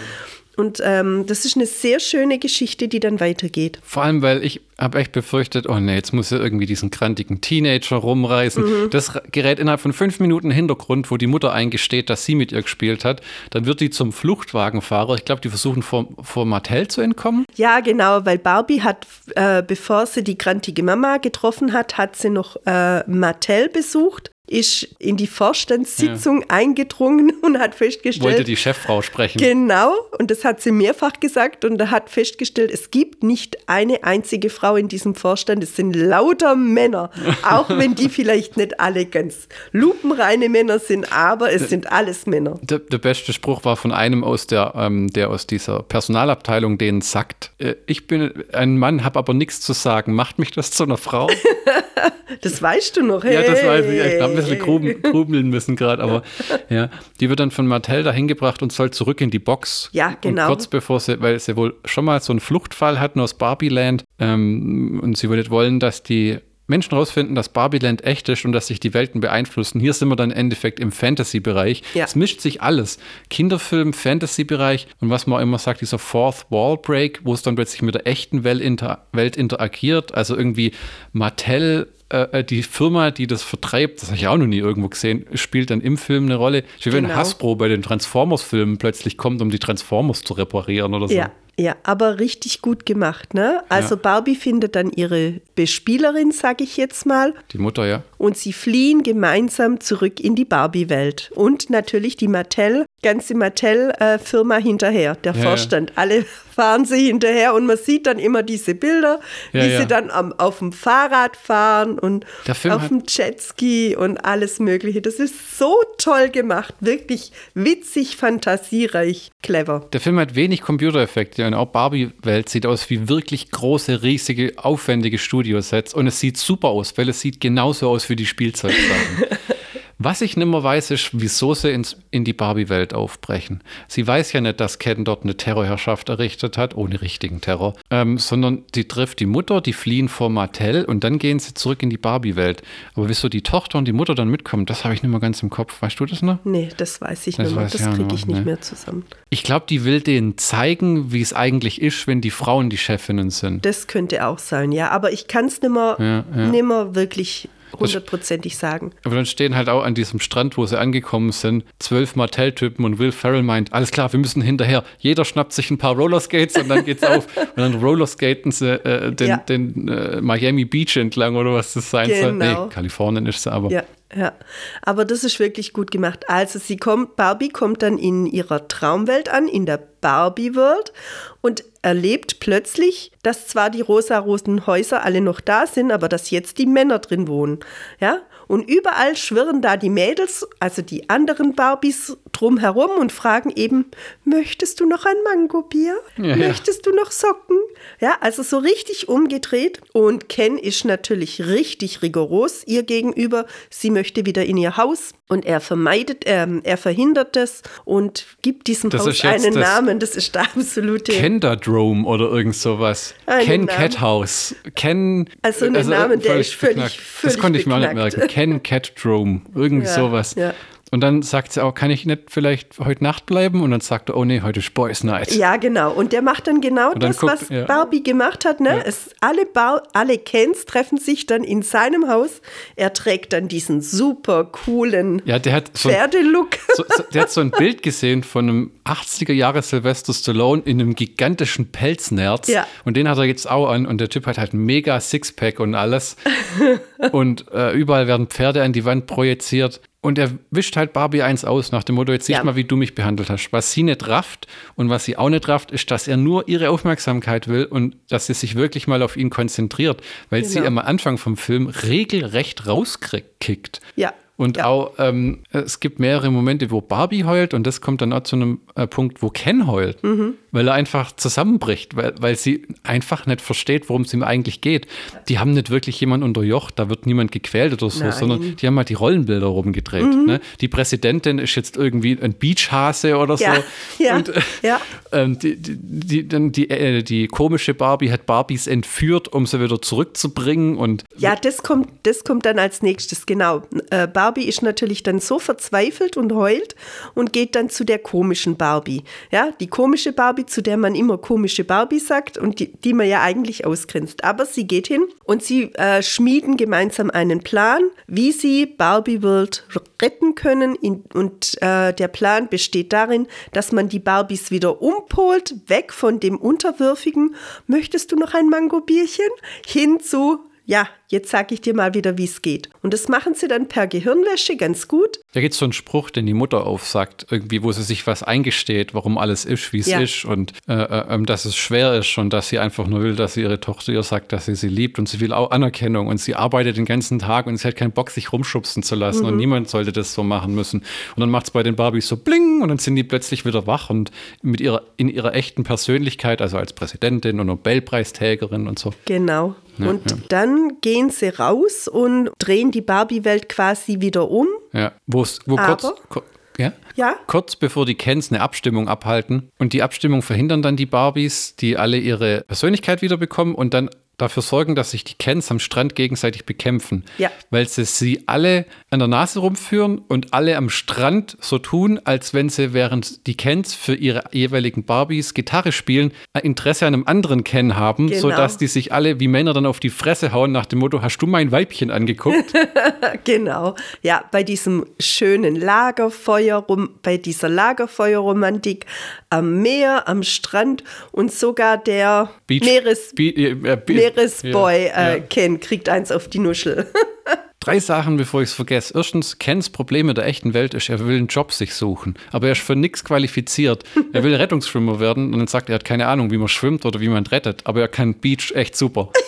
[0.59, 3.79] Und ähm, das ist eine sehr schöne Geschichte, die dann weitergeht.
[3.81, 7.39] Vor allem, weil ich habe echt befürchtet, oh nee, jetzt muss er irgendwie diesen krantigen
[7.39, 8.63] Teenager rumreißen.
[8.63, 8.89] Mhm.
[8.89, 12.61] Das gerät innerhalb von fünf Minuten Hintergrund, wo die Mutter eingesteht, dass sie mit ihr
[12.61, 13.21] gespielt hat.
[13.51, 15.15] Dann wird die zum Fluchtwagenfahrer.
[15.15, 17.45] Ich glaube, die versuchen vor, vor Mattel zu entkommen.
[17.55, 22.29] Ja, genau, weil Barbie hat, äh, bevor sie die grantige Mama getroffen hat, hat sie
[22.29, 29.01] noch äh, Mattel besucht, ist in die Vorstandssitzung eingedrungen und hat festgestellt, Wollte die Cheffrau
[29.01, 29.37] sprechen.
[29.37, 34.03] Genau, und das hat sie mehrfach gesagt und er hat festgestellt, es gibt nicht eine
[34.03, 37.11] einzige Frau in diesem Vorstand, es sind lauter Männer,
[37.43, 42.59] auch wenn die vielleicht nicht alle ganz lupenreine Männer sind, aber es sind alles Männer.
[42.61, 47.01] Der, der beste Spruch war von einem aus der, ähm, der aus dieser Personalabteilung, denen
[47.01, 50.13] sagt, äh, ich bin ein Mann, habe aber nichts zu sagen.
[50.13, 51.29] Macht mich das zu einer Frau?
[52.41, 53.33] Das weißt du noch, hey.
[53.33, 54.13] Ja, das weiß ich.
[54.13, 56.23] Ich habe ein bisschen grubeln, grubeln müssen gerade, aber
[56.69, 59.89] ja, die wird dann von Mattel dahin gebracht und soll zurück in die Box.
[59.93, 60.43] Ja, genau.
[60.43, 64.03] Und kurz bevor sie, weil sie wohl schon mal so einen Fluchtfall hatten aus Barbieland
[64.19, 68.67] ähm, und sie würde wollen, dass die Menschen rausfinden, dass Barbieland echt ist und dass
[68.67, 69.79] sich die Welten beeinflussen.
[69.79, 71.83] Hier sind wir dann im Endeffekt im Fantasy-Bereich.
[71.93, 72.05] Ja.
[72.05, 72.99] Es mischt sich alles.
[73.29, 77.55] Kinderfilm, Fantasy-Bereich und was man auch immer sagt, dieser Fourth Wall Break, wo es dann
[77.55, 80.13] plötzlich mit der echten Welt, inter Welt interagiert.
[80.13, 80.71] Also irgendwie
[81.13, 85.25] Mattel, äh, die Firma, die das vertreibt, das habe ich auch noch nie irgendwo gesehen,
[85.33, 86.63] spielt dann im Film eine Rolle.
[86.81, 87.15] Wie wenn Genau.
[87.15, 91.13] Hasbro bei den Transformers-Filmen plötzlich kommt, um die Transformers zu reparieren oder so.
[91.13, 93.61] Ja, ja, aber richtig gut gemacht, ne?
[93.69, 94.01] Also Ja.
[94.01, 98.03] Barbie findet dann ihre Bespielerin, sag ich jetzt mal, Die Mutter, ja.
[98.17, 101.31] und sie fliehen gemeinsam zurück in die Barbie-Welt.
[101.35, 105.91] Und natürlich die Mattel, ganze Mattel-Firma hinterher, der Ja, Vorstand.
[105.95, 106.23] Alle
[106.55, 109.19] fahren sie hinterher und man sieht dann immer diese Bilder,
[109.53, 109.79] Ja, wie ja.
[109.81, 112.25] sie dann am, auf dem Fahrrad fahren und
[112.69, 115.01] auf dem Jetski und alles Mögliche.
[115.01, 119.87] Das ist so toll gemacht, wirklich witzig, fantasiereich, clever.
[119.93, 125.17] Der Film hat wenig Computereffekte und auch Barbie-Welt sieht aus wie wirklich große, riesige, aufwendige
[125.17, 129.25] Studiosets und es sieht super aus, weil es sieht genauso aus wie die Spielzeugsachen.
[130.01, 133.61] Was ich nimmer weiß, ist, wieso sie ins, in die Barbie-Welt aufbrechen.
[133.89, 138.17] Sie weiß ja nicht, dass Ken dort eine Terrorherrschaft errichtet hat, ohne richtigen Terror, ähm,
[138.17, 141.89] sondern sie trifft die Mutter, die fliehen vor Mattel und dann gehen sie zurück in
[141.89, 142.61] die Barbie-Welt.
[142.95, 145.43] Aber wieso die Tochter und die Mutter dann mitkommen, das habe ich nicht mehr ganz
[145.43, 145.81] im Kopf.
[145.81, 146.39] Weißt du das noch?
[146.45, 147.67] Nee, das weiß ich Das nicht mehr.
[147.67, 148.45] Das auch kriege ich nicht nee.
[148.45, 149.05] mehr zusammen.
[149.29, 153.31] Ich glaube, die will denen zeigen, wie es eigentlich ist, wenn die Frauen die Chefinnen
[153.31, 153.65] sind.
[153.65, 154.91] Das könnte auch sein, ja.
[154.91, 156.47] Aber ich kann es nicht mehr, Ja, ja.
[156.47, 158.91] nimmer wirklich hundertprozentig sagen.
[159.03, 162.99] Aber dann stehen halt auch an diesem Strand, wo sie angekommen sind, zwölf Martell-Typen und
[162.99, 164.83] Will Ferrell meint, alles klar, wir müssen hinterher.
[164.99, 167.27] Jeder schnappt sich ein paar Rollerskates und dann geht's auf.
[167.37, 169.37] Und dann rollerskaten sie äh, den, Ja.
[169.37, 172.31] den äh, Miami Beach entlang oder was das sein soll.
[172.33, 172.65] Genau.
[172.65, 173.69] Nee, Kalifornien ist sie aber.
[173.69, 173.83] Ja,
[174.15, 174.33] ja.
[174.81, 176.29] Aber das ist wirklich gut gemacht.
[176.29, 180.93] Also sie kommt, Barbie kommt dann in ihrer Traumwelt an, in der Barbie World
[181.41, 186.57] und erlebt plötzlich, dass zwar die rosa-roten Häuser alle noch da sind, aber dass jetzt
[186.57, 187.59] die Männer drin wohnen.
[188.01, 188.19] Ja?
[188.47, 193.85] Und überall schwirren da die Mädels, also die anderen Barbies, drumherum und fragen eben,
[194.25, 195.95] möchtest du noch ein Mangobier?
[196.17, 196.35] Ja, ja.
[196.35, 197.57] Möchtest du noch Socken?
[197.99, 199.79] Ja, also so richtig umgedreht.
[199.93, 203.45] Und Ken ist natürlich richtig rigoros ihr gegenüber.
[203.69, 208.67] Sie möchte wieder in ihr Haus und er vermeidet, ähm, er verhindert es und gibt
[208.67, 209.99] diesem Das Haus einen das- Namen.
[209.99, 211.11] Das ist der absolute.
[211.11, 213.13] Kendadrome oder irgend sowas.
[213.25, 213.77] Einen Ken Namen.
[213.79, 214.55] Cat House.
[214.75, 215.29] Ken.
[215.41, 218.27] Also einen Namen, der ist völlig- völlig Das konnte ich mir auch nicht merken.
[218.27, 219.41] Ken Cat Drome.
[219.55, 220.35] Irgendwie Ja, sowas.
[220.35, 220.53] ja.
[220.91, 223.61] Und dann sagt sie auch, kann ich nicht vielleicht heute Nacht bleiben?
[223.61, 225.31] Und dann sagt er, oh nee, heute ist Boys Night.
[225.35, 225.91] Ja, genau.
[225.91, 227.65] Und der macht dann genau dann das, guckt- was ja.
[227.65, 228.59] Barbie gemacht hat.
[228.59, 228.69] Ne?
[228.69, 228.83] Ja.
[228.85, 232.41] Es, alle, Bar alle Kens treffen sich dann in seinem Haus.
[232.75, 236.49] Er trägt dann diesen super coolen Ja, der hat so ein Pferdelook.
[236.75, 240.81] so, so, der hat so ein Bild gesehen von einem 80er Jahre Sylvester Stallone in
[240.81, 242.47] einem gigantischen Pelznerz.
[242.47, 242.65] Ja.
[242.83, 243.85] Und den hat er jetzt auch an.
[243.85, 246.15] Und der Typ hat halt mega Sixpack und alles.
[247.11, 249.81] und äh, überall werden Pferde an die Wand projiziert.
[250.01, 252.39] Und er wischt halt Barbie eins aus, nach dem Motto, jetzt sieh Ja.
[252.39, 253.51] ich mal, wie du mich behandelt hast.
[253.51, 256.69] Was sie nicht rafft und was sie auch nicht rafft, ist, dass er nur ihre
[256.69, 260.67] Aufmerksamkeit will und dass sie sich wirklich mal auf ihn konzentriert, weil sie Genau.
[260.67, 263.81] am Anfang vom Film regelrecht rauskickt.
[263.97, 264.13] Ja.
[264.39, 264.67] Und ja.
[264.67, 268.37] auch, ähm, es gibt mehrere Momente, wo Barbie heult und das kommt dann auch zu
[268.37, 270.35] einem äh, Punkt, wo Ken heult, Mhm.
[270.53, 274.87] weil er einfach zusammenbricht, weil, weil sie einfach nicht versteht, worum es ihm eigentlich geht.
[275.27, 278.07] Die haben nicht wirklich jemanden unterjocht, da wird niemand gequält oder so, Nein.
[278.07, 278.13] Mhm.
[278.17, 280.05] sondern die haben halt die Rollenbilder rumgedreht.
[280.25, 280.39] Ne?
[280.61, 283.43] Die Präsidentin ist jetzt irgendwie ein Beachhase oder so.
[283.43, 283.55] Ja,
[283.99, 284.79] ja, Und äh, ja.
[285.11, 289.81] ähm, die, die, die, die, äh, die komische Barbie hat Barbies entführt, um sie wieder
[289.81, 293.63] zurückzubringen und Ja, das kommt, das kommt dann als nächstes, genau.
[293.89, 296.75] Äh, Barbie ist natürlich dann so verzweifelt und heult
[297.15, 299.03] und geht dann zu der komischen Barbie.
[299.31, 303.07] Ja, die komische Barbie, zu der man immer komische Barbie sagt und die, die man
[303.07, 304.23] ja eigentlich ausgrenzt.
[304.23, 309.65] Aber sie geht hin und sie äh, schmieden gemeinsam einen Plan, wie sie Barbie World
[309.99, 310.75] retten können.
[310.75, 316.19] In, und äh, der Plan besteht darin, dass man die Barbies wieder umpolt, weg von
[316.19, 317.33] dem Unterwürfigen.
[317.65, 319.25] Möchtest du noch ein Mangobierchen?
[319.65, 320.37] Hin zu
[320.69, 322.69] ja, jetzt sage ich dir mal wieder, wie es geht.
[322.81, 325.19] Und das machen sie dann per Gehirnwäsche ganz gut.
[325.33, 328.23] Da gibt es so einen Spruch, den die Mutter aufsagt, irgendwie, wo sie sich was
[328.23, 329.99] eingesteht, warum alles ist, wie es Ja.
[329.99, 333.15] ist und äh, äh, ähm, dass es schwer ist und dass sie einfach nur will,
[333.15, 336.07] dass sie ihre Tochter ihr sagt, dass sie sie liebt und sie will auch Anerkennung
[336.07, 339.21] und sie arbeitet den ganzen Tag und sie hat keinen Bock, sich rumschubsen zu lassen
[339.23, 339.27] Mhm.
[339.29, 340.79] und niemand sollte das so machen müssen.
[341.15, 343.65] Und dann macht es bei den Barbies so bling und dann sind die plötzlich wieder
[343.67, 348.93] wach und mit ihrer, in ihrer echten Persönlichkeit, also als Präsidentin und Nobelpreisträgerin und so.
[349.05, 349.55] Genau.
[349.77, 350.17] Ja, und ja.
[350.27, 354.47] dann gehen sie raus und drehen die Barbie-Welt quasi wieder um.
[354.73, 356.23] Ja, wo's, wo kurz, kur-
[356.57, 356.73] ja?
[356.95, 357.15] Ja.
[357.27, 361.77] kurz bevor die Kens eine Abstimmung abhalten und die Abstimmung verhindern dann die Barbies, die
[361.77, 363.89] alle ihre Persönlichkeit wiederbekommen und dann
[364.21, 367.03] dafür sorgen, dass sich die Kens am Strand gegenseitig bekämpfen.
[367.17, 367.31] Ja.
[367.49, 372.33] Weil sie sie alle an der Nase rumführen und alle am Strand so tun, als
[372.33, 377.03] wenn sie, während die Kens für ihre jeweiligen Barbies Gitarre spielen, ein Interesse an einem
[377.07, 378.21] anderen Ken haben, Genau.
[378.21, 381.17] sodass die sich alle wie Männer dann auf die Fresse hauen nach dem Motto, hast
[381.19, 382.53] du mein Weibchen angeguckt?
[383.23, 383.75] Genau.
[384.01, 388.85] Ja, bei diesem schönen Lagerfeuer, rum, bei dieser Lagerfeuerromantik
[389.29, 395.09] am Meer, am Strand und sogar der Beach- Meeres, Be äh, äh, Be- Meeresboy Ja,
[395.09, 395.19] äh, ja.
[395.19, 396.87] Ken kriegt eins auf die Nuschel.
[397.59, 398.93] Drei Sachen, bevor ich es vergesse.
[398.95, 402.15] Erstens, Kens Problem in der echten Welt ist, er will einen Job sich suchen.
[402.31, 403.83] Aber er ist für nichts qualifiziert.
[404.13, 406.85] Er will Rettungsschwimmer werden und dann sagt er, er hat keine Ahnung, wie man schwimmt
[406.85, 407.61] oder wie man rettet.
[407.65, 409.11] Aber er kann Beach echt super.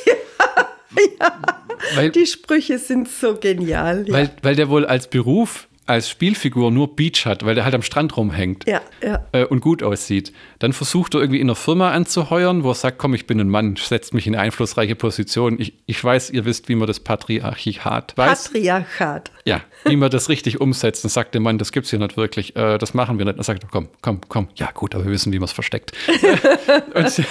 [1.96, 4.06] Weil, Die Sprüche sind so genial.
[4.08, 4.13] Ja.
[4.13, 7.82] weil, weil der wohl als Beruf als Spielfigur nur Beach hat, weil der halt am
[7.82, 9.25] Strand rumhängt Ja, ja.
[9.34, 10.32] äh, und gut aussieht.
[10.60, 13.49] Dann versucht er irgendwie in einer Firma anzuheuern, wo er sagt, komm, ich bin ein
[13.49, 15.60] Mann, setzt mich in eine einflussreiche Position.
[15.60, 18.45] Ich, ich weiß, ihr wisst, wie man das Patriarchat weiß.
[18.45, 19.32] Patriarchat.
[19.45, 21.04] ja, wie man das richtig umsetzt.
[21.04, 23.38] Dann sagt der Mann, das gibt's hier nicht wirklich, äh, das machen wir nicht.
[23.38, 25.91] Dann sagt er, komm, komm, komm, ja gut, aber wir wissen, wie man es versteckt.
[26.93, 27.25] und,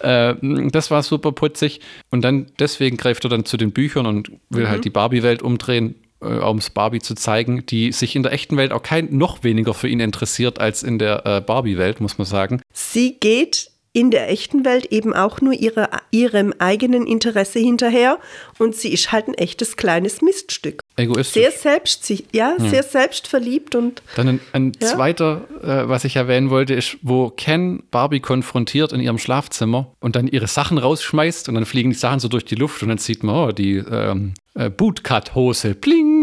[0.00, 0.34] äh,
[0.70, 1.80] das war super putzig.
[2.10, 5.94] Und dann, deswegen greift er dann zu den Büchern und will halt die Barbie-Welt umdrehen,
[6.24, 9.44] äh, um es Barbie zu zeigen, die sich in der echten Welt auch kein noch
[9.44, 12.60] weniger für ihn interessiert als in der äh, Barbie-Welt, muss man sagen.
[12.72, 18.18] Sie geht in der echten Welt eben auch nur ihre, ihrem eigenen Interesse hinterher
[18.58, 20.80] und sie ist halt ein echtes kleines Miststück.
[20.96, 21.42] Egoistisch.
[21.42, 24.88] Sehr selbst, ja, sehr selbstverliebt und Dann ein, ein Ja.
[24.88, 30.16] zweiter, äh, was ich erwähnen wollte, ist, wo Ken Barbie konfrontiert in ihrem Schlafzimmer und
[30.16, 32.98] dann ihre Sachen rausschmeißt und dann fliegen die Sachen so durch die Luft und dann
[32.98, 36.13] sieht man, oh, die ähm, äh, Bootcut-Hose, pling.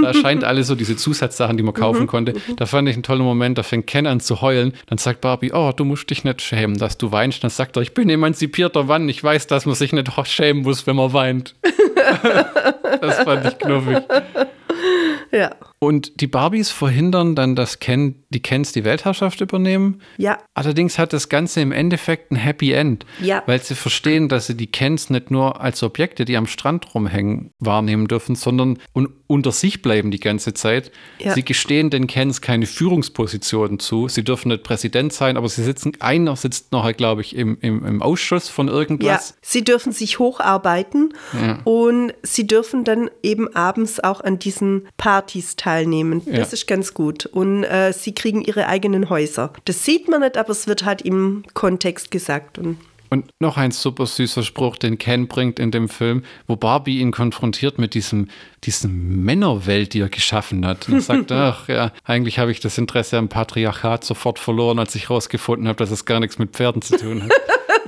[0.00, 2.34] Da erscheint alles so diese Zusatzsachen, die man kaufen konnte.
[2.56, 4.72] Da fand ich einen tollen Moment, da fängt Ken an zu heulen.
[4.86, 7.42] Dann sagt Barbie, oh, du musst dich nicht schämen, dass du weinst.
[7.42, 10.86] Dann sagt er, ich bin emanzipierter Mann, ich weiß, dass man sich nicht schämen muss,
[10.86, 11.54] wenn man weint.
[13.00, 13.98] das fand ich knuffig.
[15.32, 20.00] ja, Und die Barbies verhindern dann, dass Ken, die Kens die Weltherrschaft übernehmen.
[20.16, 23.42] ja, Allerdings hat das Ganze im Endeffekt ein Happy End, Ja.
[23.46, 27.52] weil sie verstehen, dass sie die Kens nicht nur als Objekte, die am Strand rumhängen,
[27.60, 30.90] wahrnehmen dürfen, sondern un unter sich bleiben die ganze Zeit.
[31.18, 31.34] Ja.
[31.34, 34.08] Sie gestehen den Kens keine Führungspositionen zu.
[34.08, 37.84] Sie dürfen nicht Präsident sein, aber sie sitzen, einer sitzt nachher, glaube ich, im, im,
[37.84, 38.72] im Ausschuss von ja.
[38.72, 39.36] irgendwas.
[39.42, 41.12] Sie dürfen sich hocharbeiten
[41.64, 45.67] und sie dürfen dann eben abends auch an diesen Partys teilnehmen.
[46.26, 46.42] Das Ja.
[46.44, 47.26] ist ganz gut.
[47.26, 49.52] Und äh, sie kriegen ihre eigenen Häuser.
[49.64, 52.58] Das sieht man nicht, aber es wird halt im Kontext gesagt.
[52.58, 52.78] Und
[53.10, 57.10] Und noch ein super süßer Spruch, den Ken bringt in dem Film, wo Barbie ihn
[57.10, 58.28] konfrontiert mit diesem,
[58.64, 60.88] diesem Männerwelt, die er geschaffen hat.
[60.88, 64.94] Und er sagt, ach ja, eigentlich habe ich das Interesse am Patriarchat sofort verloren, als
[64.94, 67.32] ich herausgefunden habe, dass es gar nichts mit Pferden zu tun hat.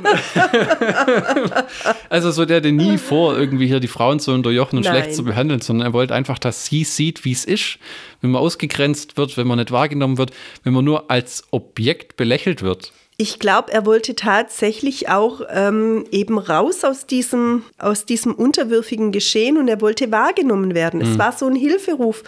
[2.08, 4.94] also so der hatte nie vor, irgendwie hier die Frauen zu unterjochen und Nein.
[4.94, 7.78] schlecht zu behandeln, sondern er wollte einfach, dass sie sieht, wie es ist,
[8.20, 10.32] wenn man ausgegrenzt wird, wenn man nicht wahrgenommen wird,
[10.64, 12.92] wenn man nur als Objekt belächelt wird.
[13.20, 19.58] Ich glaube, er wollte tatsächlich auch ähm, eben raus aus diesem, aus diesem unterwürfigen Geschehen
[19.58, 21.02] und er wollte wahrgenommen werden.
[21.02, 22.22] Es war so ein Hilferuf.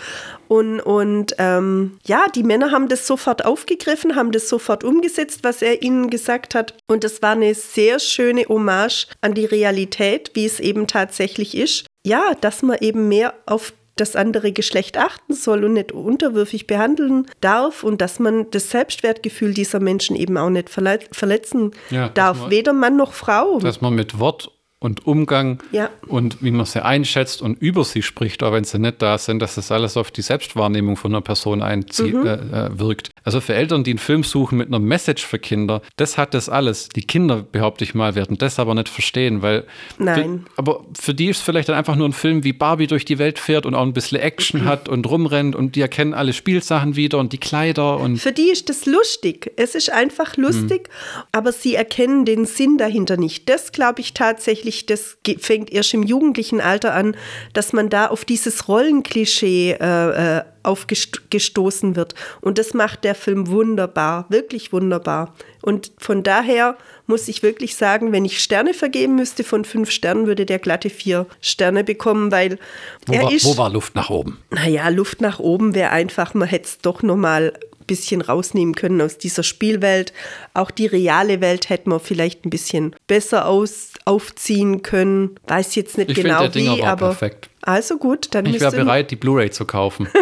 [0.48, 5.62] Und, und ähm, ja, die Männer haben das sofort aufgegriffen, haben das sofort umgesetzt, was
[5.62, 6.74] er ihnen gesagt hat.
[6.88, 11.86] Und das war eine sehr schöne Hommage an die Realität, wie es eben tatsächlich ist.
[12.04, 17.26] Ja, dass man eben mehr auf das andere Geschlecht achten soll und nicht unterwürfig behandeln
[17.40, 22.50] darf und dass man das Selbstwertgefühl dieser Menschen eben auch nicht verle verletzen Ja, darf,
[22.50, 23.58] weder Mann noch Frau.
[23.58, 24.50] dass man mit Wort
[24.82, 25.90] und Umgang Ja.
[26.08, 29.40] und wie man sie einschätzt und über sie spricht, auch wenn sie nicht da sind,
[29.40, 32.00] dass das alles auf die Selbstwahrnehmung von einer Person einwirkt.
[32.00, 32.26] Mhm.
[32.26, 33.10] Äh, äh, wirkt.
[33.24, 36.48] also für Eltern, die einen Film suchen mit einer Message für Kinder, das hat das
[36.48, 36.88] alles.
[36.88, 39.64] Die Kinder, behaupte ich mal, werden das aber nicht verstehen, weil.
[39.98, 40.46] Nein.
[40.56, 43.18] aber für die ist es vielleicht dann einfach nur ein Film, wie Barbie durch die
[43.18, 46.96] Welt fährt und auch ein bisschen Action hat und rumrennt und die erkennen alle Spielsachen
[46.96, 48.18] wieder und die Kleider und.
[48.18, 49.52] Für die ist das lustig.
[49.56, 50.88] Es ist einfach lustig,
[51.30, 53.48] aber sie erkennen den Sinn dahinter nicht.
[53.48, 57.16] Das glaube ich tatsächlich, das ge- fängt erst im jugendlichen Alter an,
[57.52, 62.14] dass man da auf dieses Rollenklischee äh, äh, aufgestoßen wird.
[62.40, 65.34] Und das macht der Film wunderbar, wirklich wunderbar.
[65.60, 70.26] Und von daher muss ich wirklich sagen, wenn ich Sterne vergeben müsste von fünf Sternen,
[70.26, 72.58] würde der glatte vier Sterne bekommen, weil
[73.06, 73.44] Wo, er war, ist.
[73.44, 74.38] wo war Luft nach oben?
[74.50, 79.18] Naja, Luft nach oben wäre einfach, man hätte es doch nochmal bisschen rausnehmen können aus
[79.18, 80.12] dieser Spielwelt.
[80.54, 85.36] Auch die reale Welt hätte man vielleicht ein bisschen besser aus, aufziehen können.
[85.46, 87.08] Weiß jetzt nicht Ich genau der Dinger wie, war aber.
[87.08, 87.50] perfekt.
[87.62, 90.08] Also gut, dann Ich wäre bereit, die Blu-ray zu kaufen.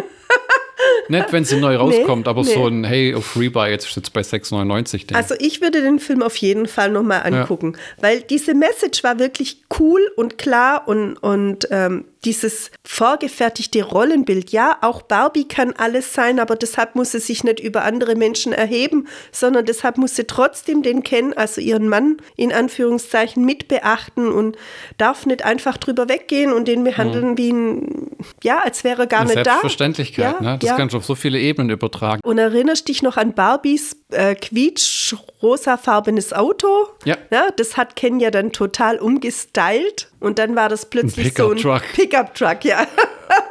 [1.10, 2.54] Nicht, wenn sie neu rauskommt, aber nee.
[2.54, 5.06] so ein Hey auf Rebuy, jetzt steht es bei 6,99.
[5.08, 5.16] Ding.
[5.16, 9.62] Also ich würde den Film auf jeden Fall nochmal angucken, weil diese Message war wirklich
[9.78, 16.38] cool und klar und, und ähm, dieses vorgefertigte Rollenbild, ja, auch Barbie kann alles sein,
[16.38, 20.82] aber deshalb muss sie sich nicht über andere Menschen erheben, sondern deshalb muss sie trotzdem
[20.82, 24.56] den Ken, also ihren Mann in Anführungszeichen, mit beachten und
[24.98, 28.10] darf nicht einfach drüber weggehen und den behandeln wie ein,
[28.42, 29.52] ja, als wäre er gar Eine nicht da.
[29.52, 30.58] Selbstverständlichkeit, Ja, ne?
[30.60, 30.76] Das ja.
[30.76, 32.20] kannst du auf so viele Ebenen übertragen.
[32.22, 36.88] Und erinnerst dich noch an Barbies äh, quietsch-rosafarbenes Auto?
[37.04, 37.16] Ja.
[37.56, 41.80] Das hat Ken ja dann total umgestylt und dann war das plötzlich so ein.
[41.94, 42.86] Pickup-Truck, ja.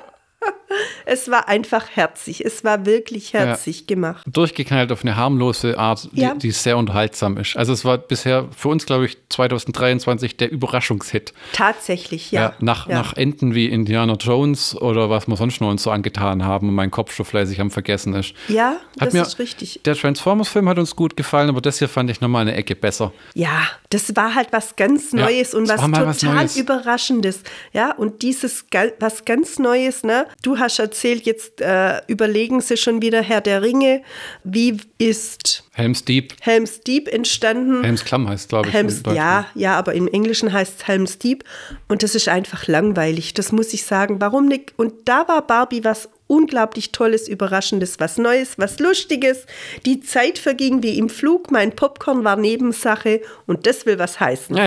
[1.06, 2.46] es war einfach herzig.
[2.46, 3.86] Es war wirklich herzig ja.
[3.88, 4.26] gemacht.
[4.28, 6.36] Durchgeknallt auf eine harmlose Art, die, ja.
[6.36, 7.58] die, sehr unterhaltsam ist.
[7.58, 11.34] Also es war bisher für uns, glaube ich, 2023 der Überraschungshit.
[11.54, 12.42] Tatsächlich, ja.
[12.42, 16.46] ja nach, nach Enden wie Indiana Jones oder was wir sonst noch uns so angetan
[16.46, 18.34] haben und mein Kopf schon fleißig am Vergessen ist.
[18.48, 19.82] Ja, hat das mir, ist richtig.
[19.86, 23.14] Der Transformers-Film hat uns gut gefallen, aber das hier fand ich nochmal eine Ecke besser.
[23.34, 27.42] Ja, das war halt was ganz Neues und was total was Überraschendes.
[27.74, 28.66] Ja, und dieses
[29.00, 30.28] was ganz Neues, ne?
[30.44, 34.02] Du hast erzählt, jetzt äh, überlegen sie schon wieder Herr der Ringe.
[34.44, 36.34] Wie ist Helms Deep.
[36.42, 37.84] Helms Deep entstanden.
[37.84, 38.74] Helms Klamm heißt, glaube ich.
[38.74, 41.44] Helms, ja, ja, aber im Englischen heißt es Helms Deep.
[41.88, 44.20] Und das ist einfach langweilig, das muss ich sagen.
[44.20, 44.74] Warum nicht?
[44.78, 49.46] Und da war Barbie was unglaublich Tolles, Überraschendes, was Neues, was Lustiges.
[49.86, 54.58] Die Zeit verging wie im Flug, mein Popcorn war Nebensache und das will was heißen.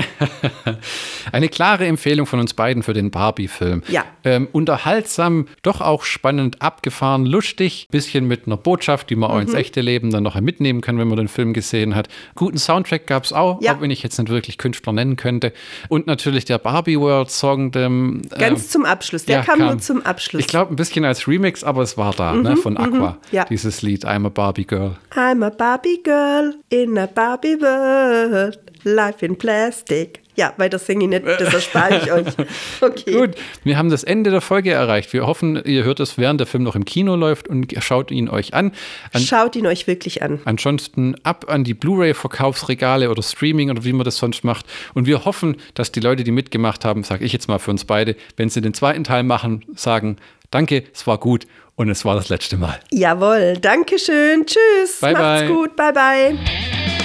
[1.32, 3.84] Eine klare Empfehlung von uns beiden für den Barbie-Film.
[3.88, 4.04] Ja.
[4.24, 9.36] Ähm, unterhaltsam, doch auch spannend, abgefahren, lustig, bisschen mit einer Botschaft, die man mhm.
[9.36, 9.58] auch ins mhm.
[9.58, 12.08] echte Leben dann noch mitnehmen kann, wenn man den Film gesehen hat.
[12.34, 13.76] Guten Soundtrack gab es auch, ja.
[13.76, 15.52] auch wenn ich jetzt nicht wirklich Künstler nennen könnte.
[15.88, 17.70] Und natürlich der Barbie World Song.
[17.70, 20.40] Dem, äh, Ganz zum Abschluss, der ja, kam, kam nur zum Abschluss.
[20.40, 22.76] Ich glaube, ein bisschen als Remake Remix, aber es war da, ne, mhm, ne, von
[22.76, 23.10] Aqua.
[23.10, 23.44] Mhm, ja.
[23.44, 24.96] Dieses Lied, I'm a Barbie Girl.
[25.14, 28.58] I'm a Barbie Girl in a Barbie World.
[28.84, 30.20] Life in Plastic.
[30.34, 32.26] Ja, weiter singe ich nicht, das erspare ich euch.
[32.80, 33.12] Okay.
[33.12, 33.30] Gut,
[33.64, 35.12] wir haben das Ende der Folge erreicht.
[35.12, 38.28] Wir hoffen, ihr hört es, während der Film noch im Kino läuft und schaut ihn
[38.28, 38.72] euch an.
[39.12, 40.40] an schaut ihn euch wirklich an.
[40.44, 44.66] Ansonsten ab an die Blu-ray-Verkaufsregale oder Streaming oder wie man das sonst macht.
[44.94, 47.84] Und wir hoffen, dass die Leute, die mitgemacht haben, sage ich jetzt mal für uns
[47.84, 50.16] beide, wenn sie den zweiten Teil machen, sagen,
[50.52, 52.78] Danke, es war gut und es war das letzte Mal.
[52.90, 54.46] Jawohl, Dankeschön.
[54.46, 55.00] Tschüss.
[55.00, 55.48] Bye, Macht's bye.
[55.48, 55.74] gut.
[55.76, 57.01] Bye, bye.